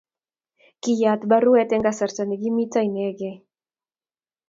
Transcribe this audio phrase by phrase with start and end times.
[0.81, 3.37] kiyaat baruet Eng' kasarta ne kimito inegei